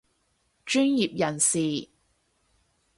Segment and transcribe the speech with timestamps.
[0.65, 1.91] 專業人士